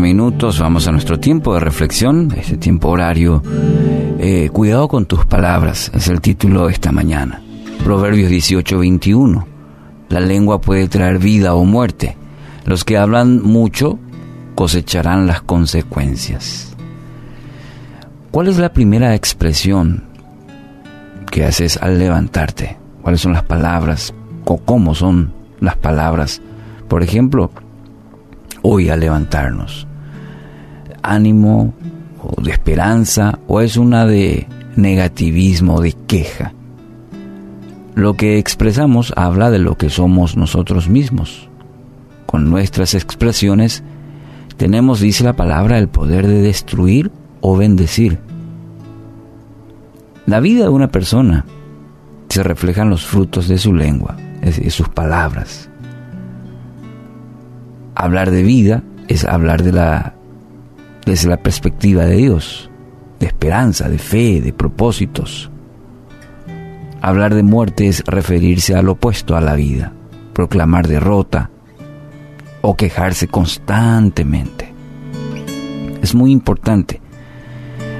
[0.00, 3.42] minutos, vamos a nuestro tiempo de reflexión, este tiempo horario.
[4.18, 7.42] Eh, cuidado con tus palabras, es el título de esta mañana.
[7.82, 9.46] Proverbios 18, 21.
[10.08, 12.16] La lengua puede traer vida o muerte.
[12.64, 13.98] Los que hablan mucho
[14.56, 16.74] cosecharán las consecuencias.
[18.32, 20.04] ¿Cuál es la primera expresión
[21.30, 22.76] que haces al levantarte?
[23.02, 24.12] ¿Cuáles son las palabras?
[24.44, 26.40] ¿O cómo son las palabras?
[26.88, 27.50] Por ejemplo,
[28.62, 29.86] hoy al levantarnos?
[31.02, 31.74] ¿Ánimo
[32.22, 36.52] o de esperanza o es una de negativismo, de queja?
[37.94, 41.50] Lo que expresamos habla de lo que somos nosotros mismos.
[42.24, 43.84] Con nuestras expresiones
[44.56, 47.10] tenemos, dice la palabra, el poder de destruir
[47.40, 48.18] o bendecir.
[50.26, 51.44] La vida de una persona
[52.28, 55.68] se refleja en los frutos de su lengua, de sus palabras
[57.96, 60.14] hablar de vida es hablar de la
[61.06, 62.70] desde la perspectiva de Dios,
[63.20, 65.50] de esperanza, de fe, de propósitos.
[67.00, 69.92] Hablar de muerte es referirse al opuesto a la vida,
[70.32, 71.50] proclamar derrota
[72.62, 74.72] o quejarse constantemente.
[76.02, 77.00] Es muy importante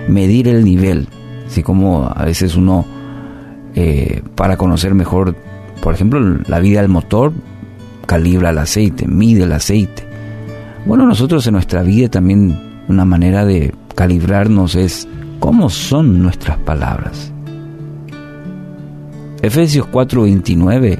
[0.08, 1.08] medir el nivel,
[1.46, 2.84] así como a veces uno,
[3.74, 5.36] eh, para conocer mejor,
[5.82, 7.32] por ejemplo, la vida del motor,
[8.06, 10.04] calibra el aceite, mide el aceite.
[10.86, 15.08] Bueno, nosotros en nuestra vida también una manera de calibrarnos es
[15.40, 17.32] cómo son nuestras palabras.
[19.42, 20.98] Efesios 4:29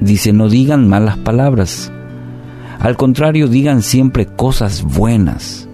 [0.00, 1.92] dice, no digan malas palabras,
[2.80, 5.68] al contrario digan siempre cosas buenas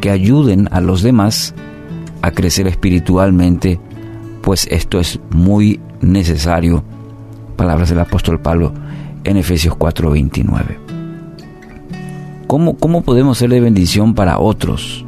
[0.00, 1.54] que ayuden a los demás
[2.22, 3.78] a crecer espiritualmente,
[4.42, 6.82] pues esto es muy necesario.
[7.56, 8.72] Palabras del apóstol Pablo
[9.24, 10.78] en Efesios 4:29.
[12.46, 15.04] ¿Cómo, ¿Cómo podemos ser de bendición para otros?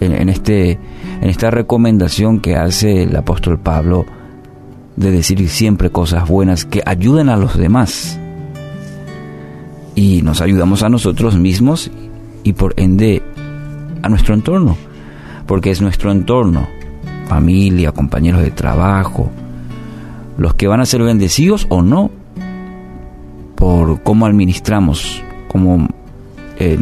[0.00, 0.72] En, este,
[1.22, 4.04] en esta recomendación que hace el apóstol Pablo
[4.96, 8.20] de decir siempre cosas buenas que ayuden a los demás.
[9.94, 11.90] Y nos ayudamos a nosotros mismos
[12.42, 13.22] y por ende
[14.02, 14.76] a nuestro entorno,
[15.46, 16.68] porque es nuestro entorno,
[17.26, 19.30] familia, compañeros de trabajo,
[20.36, 22.10] los que van a ser bendecidos o no
[23.54, 25.88] por cómo administramos, cómo
[26.58, 26.78] eh,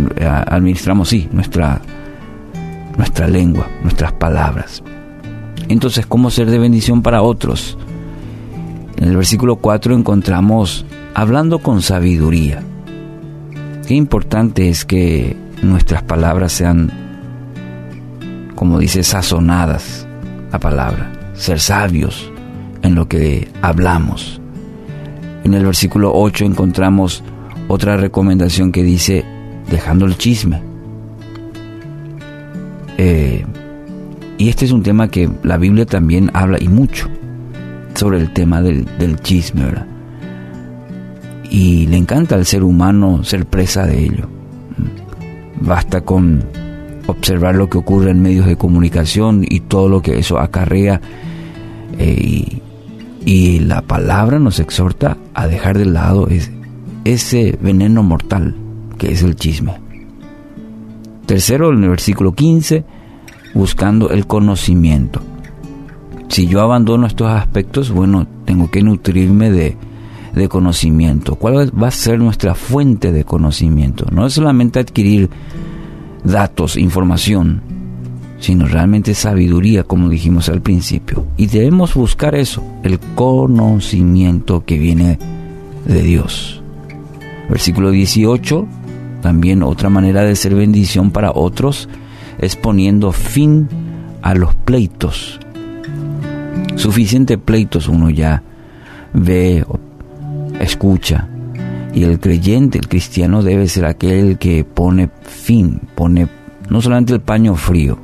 [0.46, 1.80] administramos, sí, nuestra,
[2.96, 4.82] nuestra lengua, nuestras palabras.
[5.68, 7.78] Entonces, ¿cómo ser de bendición para otros?
[8.96, 10.84] En el versículo 4 encontramos
[11.14, 12.62] hablando con sabiduría.
[13.87, 16.91] Qué importante es que nuestras palabras sean,
[18.54, 20.06] como dice, sazonadas,
[20.53, 22.31] la palabra, ser sabios
[22.82, 24.41] en lo que hablamos.
[25.44, 27.25] En el versículo 8 encontramos
[27.66, 29.25] otra recomendación que dice,
[29.69, 30.62] dejando el chisme.
[32.98, 33.44] Eh,
[34.38, 37.09] y este es un tema que la Biblia también habla y mucho
[37.94, 39.87] sobre el tema del, del chisme, ¿verdad?
[41.52, 44.26] Y le encanta al ser humano ser presa de ello.
[45.60, 46.42] Basta con
[47.06, 51.02] observar lo que ocurre en medios de comunicación y todo lo que eso acarrea
[51.98, 52.62] eh,
[53.26, 56.26] y, la palabra nos exhorta a dejar de lado
[57.04, 58.56] ese veneno mortal
[58.96, 59.74] que es el chisme.
[61.26, 62.82] Tercero, en el versículo 15,
[63.52, 65.20] buscando el conocimiento.
[66.28, 69.76] Si yo abandono estos aspectos, bueno, tengo que nutrirme de,
[70.34, 71.37] de conocimiento.
[71.37, 74.06] ¿Cuál va a ser nuestra fuente de conocimiento?
[74.10, 75.31] No es solamente adquirir
[76.25, 77.62] datos, información,
[78.38, 81.26] sino realmente sabiduría, como dijimos al principio.
[81.37, 85.19] Y debemos buscar eso, el conocimiento que viene
[85.87, 86.62] de Dios.
[87.48, 88.66] Versículo 18,
[89.21, 91.88] también otra manera de ser bendición para otros
[92.38, 93.68] es poniendo fin
[94.22, 95.39] a los pleitos.
[96.77, 98.42] Suficiente pleitos uno ya
[99.12, 99.65] ve,
[100.62, 101.28] escucha.
[101.92, 106.26] Y el creyente, el cristiano debe ser aquel que pone fin, pone
[106.70, 107.98] no solamente el paño frío,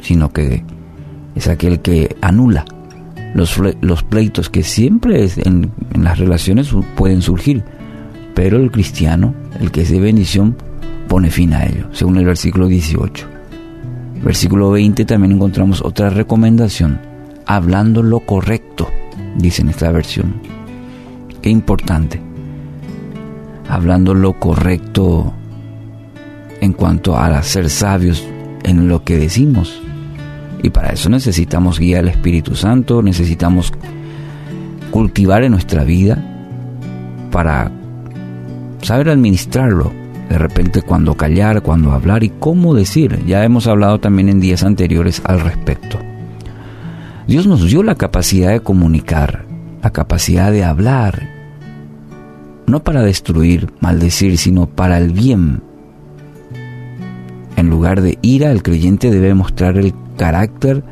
[0.00, 0.64] sino que
[1.34, 2.64] es aquel que anula
[3.34, 7.62] los, los pleitos que siempre en, en las relaciones pueden surgir,
[8.34, 10.56] pero el cristiano, el que es de bendición,
[11.08, 13.26] pone fin a ello, según el versículo 18.
[14.22, 17.00] Versículo 20 también encontramos otra recomendación,
[17.46, 18.88] hablando lo correcto,
[19.36, 20.59] dice en esta versión.
[21.42, 22.20] Qué importante.
[23.68, 25.32] Hablando lo correcto
[26.60, 28.26] en cuanto a ser sabios
[28.64, 29.80] en lo que decimos.
[30.62, 33.72] Y para eso necesitamos guía del Espíritu Santo, necesitamos
[34.90, 36.22] cultivar en nuestra vida
[37.30, 37.70] para
[38.82, 39.92] saber administrarlo.
[40.28, 43.24] De repente cuando callar, cuando hablar y cómo decir.
[43.26, 45.98] Ya hemos hablado también en días anteriores al respecto.
[47.26, 49.44] Dios nos dio la capacidad de comunicar,
[49.82, 51.28] la capacidad de hablar,
[52.66, 55.62] no para destruir, maldecir, sino para el bien.
[57.56, 60.84] En lugar de ira, el creyente debe mostrar el carácter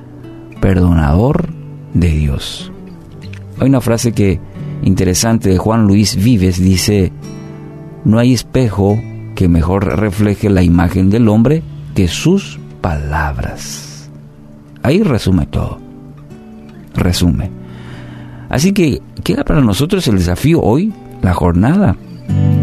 [0.61, 1.49] perdonador
[1.95, 2.73] de Dios.
[3.61, 4.41] Hay una frase que
[4.83, 7.13] interesante de Juan Luis Vives dice,
[8.05, 8.99] no hay espejo
[9.35, 11.63] que mejor refleje la imagen del hombre
[11.95, 14.11] que sus palabras.
[14.83, 15.79] Ahí resume todo.
[16.95, 17.58] Resume.
[18.49, 20.93] Así que queda para nosotros el desafío hoy,
[21.23, 21.97] la jornada,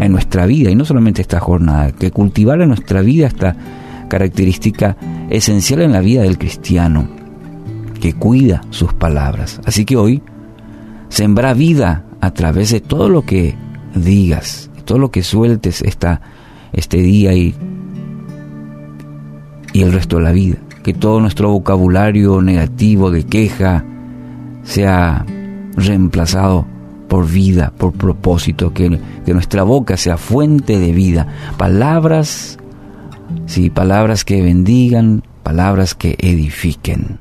[0.00, 3.56] en nuestra vida, y no solamente esta jornada, que cultivar en nuestra vida esta
[4.08, 4.96] característica
[5.30, 7.08] esencial en la vida del cristiano,
[8.00, 9.60] que cuida sus palabras.
[9.64, 10.22] Así que hoy,
[11.08, 13.54] sembra vida a través de todo lo que
[13.94, 16.20] digas, todo lo que sueltes esta,
[16.72, 17.54] este día y,
[19.72, 20.56] y el resto de la vida.
[20.82, 23.84] Que todo nuestro vocabulario negativo de queja
[24.62, 25.26] sea
[25.76, 26.66] reemplazado
[27.08, 31.28] por vida, por propósito, que, que nuestra boca sea fuente de vida.
[31.56, 32.58] Palabras,
[33.46, 37.18] sí, palabras que bendigan, palabras que edifiquen.